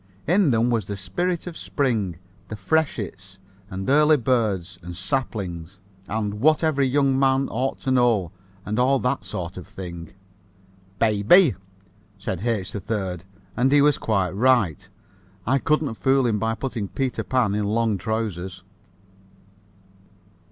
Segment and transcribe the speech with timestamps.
[0.25, 2.17] In them was the spirit of spring,
[2.49, 3.37] and freshets,
[3.69, 8.31] and early birds, and saplings, and What Every Young Man Ought to Know
[8.65, 10.13] and all that sort of thing.
[10.99, 11.53] "Baybay,"
[12.17, 12.71] said H.
[12.71, 13.25] 3rd,
[13.55, 14.89] and he was quite right.
[15.45, 18.63] I couldn't fool him by putting Peter Pan in long trousers.